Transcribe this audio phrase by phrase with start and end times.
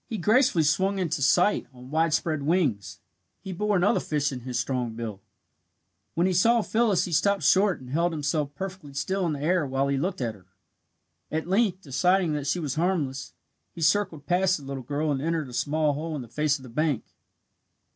[0.07, 3.01] He gracefully swung into sight on wide spread wings.
[3.39, 5.21] He bore another fish in his strong bill.
[6.15, 9.63] When he saw Phyllis he stopped short and held himself perfectly still in the air
[9.67, 10.47] while he looked at her.
[11.29, 13.33] At length, deciding that she was harmless,
[13.75, 16.63] he circled past the little girl and entered a small hole on the face of
[16.63, 17.03] the bank.